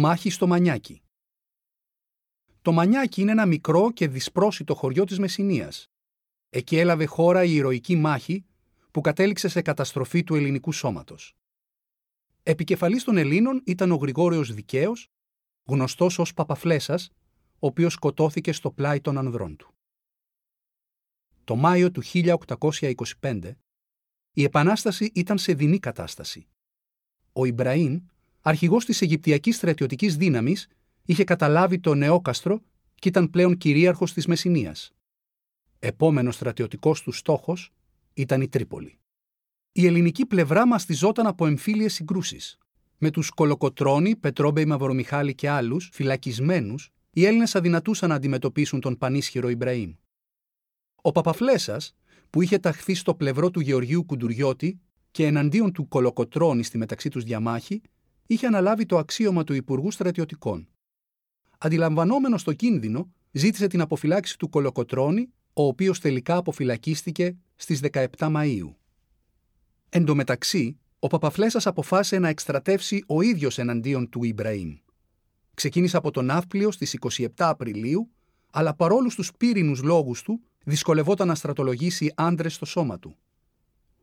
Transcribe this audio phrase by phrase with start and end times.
[0.00, 1.02] Μάχη στο Μανιάκι.
[2.62, 5.86] Το Μανιάκι είναι ένα μικρό και δυσπρόσιτο χωριό της Μεσσηνίας.
[6.48, 8.44] Εκεί έλαβε χώρα η ηρωική μάχη
[8.90, 11.36] που κατέληξε σε καταστροφή του ελληνικού σώματος.
[12.42, 15.08] Επικεφαλής των Ελλήνων ήταν ο Γρηγόριος Δικαίος,
[15.64, 17.10] γνωστός ως Παπαφλέσας,
[17.58, 19.74] ο οποίος σκοτώθηκε στο πλάι των ανδρών του.
[21.44, 23.56] Το Μάιο του 1825,
[24.32, 26.46] η Επανάσταση ήταν σε δεινή κατάσταση.
[27.32, 28.00] Ο Ιμπραήμ,
[28.40, 30.68] αρχηγός της Αιγυπτιακής στρατιωτικής δύναμης,
[31.04, 32.62] είχε καταλάβει το νεόκαστρο
[32.94, 34.92] και ήταν πλέον κυρίαρχος της Μεσσηνίας.
[35.78, 37.72] Επόμενος στρατιωτικός του στόχος
[38.14, 38.98] ήταν η Τρίπολη.
[39.72, 42.58] Η ελληνική πλευρά μαστιζόταν από εμφύλιες συγκρούσεις.
[42.98, 49.48] Με τους Κολοκοτρώνη, Πετρόμπεϊ Μαυρομιχάλη και άλλους φυλακισμένους, οι Έλληνες αδυνατούσαν να αντιμετωπίσουν τον πανίσχυρο
[49.48, 49.94] Ιμπραήμ.
[51.02, 51.96] Ο Παπαφλέσας,
[52.30, 54.80] που είχε ταχθεί στο πλευρό του Γεωργίου Κουντουριώτη
[55.10, 57.80] και εναντίον του Κολοκοτρώνη στη μεταξύ τους διαμάχη,
[58.30, 60.68] είχε αναλάβει το αξίωμα του Υπουργού Στρατιωτικών.
[61.58, 68.76] Αντιλαμβανόμενο το κίνδυνο, ζήτησε την αποφυλάξη του Κολοκοτρώνη, ο οποίος τελικά αποφυλακίστηκε στις 17 Μαου.
[69.88, 74.76] Εν τω μεταξύ, ο Παπαφλέσας αποφάσισε να εκστρατεύσει ο ίδιος εναντίον του Ιμπραήμ.
[75.54, 78.10] Ξεκίνησε από τον Ναύπλιο στις 27 Απριλίου,
[78.50, 83.16] αλλά παρόλους τους πύρινους λόγους του, δυσκολευόταν να στρατολογήσει άντρες στο σώμα του.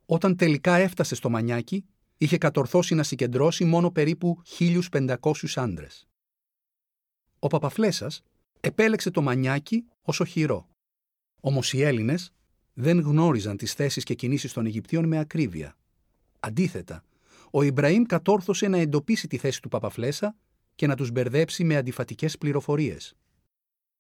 [0.06, 1.86] Όταν τελικά έφτασε στο Μανιάκι,
[2.18, 5.16] είχε κατορθώσει να συγκεντρώσει μόνο περίπου 1.500
[5.56, 6.08] άντρες.
[7.40, 8.22] Ο Παπαφλέσας
[8.60, 10.70] επέλεξε το Μανιάκι ως οχυρό.
[11.42, 12.34] Όμως οι Έλληνες
[12.74, 15.76] δεν γνώριζαν τις θέσεις και κινήσεις των Αιγυπτίων με ακρίβεια.
[16.40, 17.04] Αντίθετα,
[17.52, 20.36] ο Ιμπραήμ κατόρθωσε να εντοπίσει τη θέση του Παπαφλέσα
[20.76, 23.16] και να τους μπερδέψει με αντιφατικές πληροφορίες.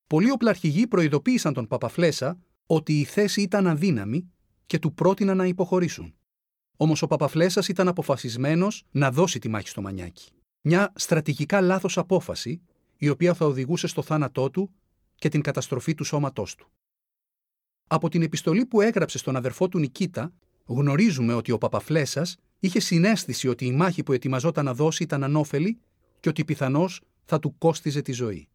[0.08, 4.32] Πολλοί οπλαρχηγοί προειδοποίησαν τον Παπαφλέσα ότι η θέση ήταν αδύναμη
[4.66, 6.16] και του πρότειναν να υποχωρήσουν.
[6.78, 10.30] Όμως ο Παπαφλέσας ήταν αποφασισμένος να δώσει τη μάχη στο Μανιάκι.
[10.62, 12.62] Μια στρατηγικά λάθος απόφαση,
[12.98, 14.72] η οποία θα οδηγούσε στο θάνατό του
[15.16, 16.68] και την καταστροφή του σώματός του.
[17.88, 20.34] Από την επιστολή που έγραψε στον αδερφό του Νικήτα,
[20.66, 25.80] γνωρίζουμε ότι ο Παπαφλέσας είχε συνέστηση ότι η μάχη που ετοιμαζόταν να δώσει ήταν ανώφελη
[26.20, 28.48] και ότι πιθανώς θα του κόστιζε τη ζωή.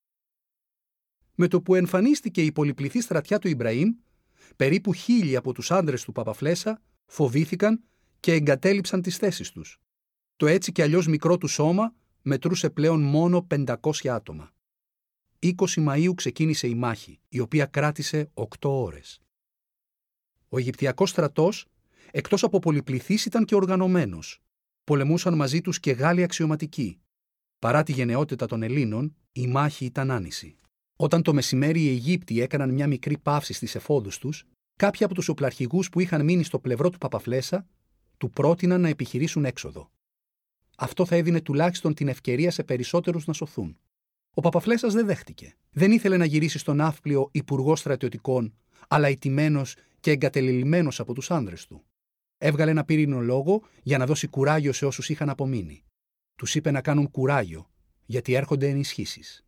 [1.35, 3.95] Με το που εμφανίστηκε η πολυπληθή στρατιά του Ιμπραήμ,
[4.57, 7.83] περίπου χίλιοι από τους άντρες του Παπαφλέσα φοβήθηκαν
[8.21, 9.81] και εγκατέλειψαν τις θέσεις τους.
[10.37, 14.53] Το έτσι και αλλιώς μικρό του σώμα μετρούσε πλέον μόνο 500 άτομα.
[15.39, 19.21] 20 Μαΐου ξεκίνησε η μάχη, η οποία κράτησε 8 ώρες.
[20.49, 21.67] Ο Αιγυπτιακός στρατός,
[22.11, 24.43] εκτός από πολυπληθής, ήταν και οργανωμένος.
[24.85, 27.01] Πολεμούσαν μαζί τους και Γάλλοι αξιωματικοί.
[27.59, 30.57] Παρά τη γενναιότητα των Ελλήνων, η μάχη ήταν άνηση.
[30.97, 34.45] Όταν το μεσημέρι οι Αιγύπτιοι έκαναν μια μικρή παύση στις εφόδους τους,
[34.77, 37.67] κάποιοι από τους οπλαρχηγούς που είχαν μείνει στο πλευρό του Παπαφλέσα
[38.21, 39.91] του πρότειναν να επιχειρήσουν έξοδο.
[40.77, 43.79] Αυτό θα έδινε τουλάχιστον την ευκαιρία σε περισσότερους να σωθούν.
[44.35, 45.57] Ο Παπαφλέσσα δεν δέχτηκε.
[45.71, 48.55] Δεν ήθελε να γυρίσει στον ναύπλιο υπουργό στρατιωτικών,
[48.89, 49.63] αλλά ηττημένο
[50.01, 51.85] και εγκατελειμμένο από τους άνδρες του.
[52.39, 55.85] Έβγαλε ένα πύρινο λόγο για να δώσει κουράγιο σε όσους είχαν απομείνει.
[56.37, 57.71] Τους είπε να κάνουν κουράγιο,
[58.07, 59.45] γιατί έρχονται ενισχύσεις.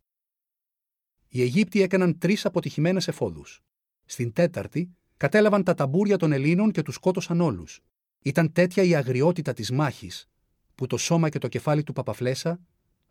[1.27, 3.63] Οι Αιγύπτιοι έκαναν τρεις αποτυχημένες εφόδους.
[4.05, 7.83] Στην τέταρτη, κατέλαβαν τα ταμπούρια των Ελλήνων και τους σκότωσαν όλους.
[8.23, 10.29] Ήταν τέτοια η αγριότητα της μάχης,
[10.75, 12.59] που το σώμα και το κεφάλι του Παπαφλέσα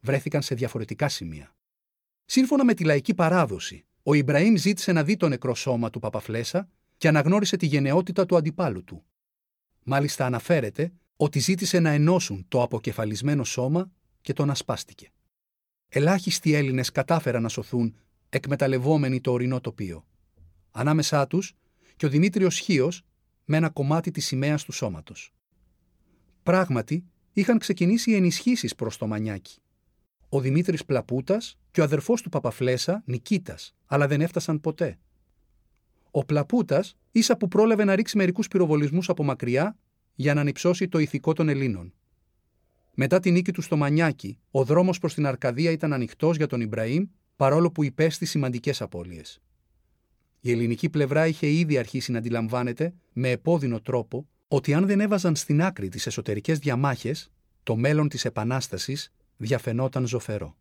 [0.00, 1.54] βρέθηκαν σε διαφορετικά σημεία.
[2.24, 6.68] Σύμφωνα με τη λαϊκή παράδοση, ο Ιμπραήμ ζήτησε να δει το νεκρό σώμα του Παπαφλέσα
[6.96, 9.04] και αναγνώρισε τη γενναιότητα του αντιπάλου του.
[9.82, 13.90] Μάλιστα αναφέρεται ότι ζήτησε να ενώσουν το αποκεφαλισμένο σώμα
[14.20, 15.12] και τον ασπάστηκε.
[15.88, 17.96] Ελάχιστοι Έλληνες κατάφεραν να σωθούν
[18.28, 20.06] εκμεταλλευόμενοι το ορεινό τοπίο.
[20.70, 21.54] Ανάμεσά τους
[21.96, 23.02] και ο Δημήτριος Χίος
[23.44, 25.34] με ένα κομμάτι της σημαίας του σώματος.
[26.42, 29.62] Πράγματι, είχαν ξεκινήσει οι ενισχύσεις προς το Μανιάκι
[30.34, 34.98] ο Δημήτρης Πλαπούτας και ο αδερφός του Παπαφλέσα, Νικήτας, αλλά δεν έφτασαν ποτέ.
[36.10, 39.78] Ο Πλαπούτας ίσα που πρόλαβε να ρίξει μερικούς πυροβολισμούς από μακριά
[40.14, 41.94] για να ανυψώσει το ηθικό των Ελλήνων.
[42.94, 46.60] Μετά την νίκη του στο Μανιάκι, ο δρόμος προς την Αρκαδία ήταν ανοιχτός για τον
[46.60, 47.04] Ιμπραήμ,
[47.36, 49.40] παρόλο που υπέστη σημαντικές απώλειες.
[50.44, 55.36] Η ελληνική πλευρά είχε ήδη αρχίσει να αντιλαμβάνεται με επώδυνο τρόπο ότι αν δεν έβαζαν
[55.36, 57.30] στην άκρη τις εσωτερικές διαμάχες,
[57.62, 60.56] το μέλλον της Επανάστασης διαφαινόταν ζωφερό.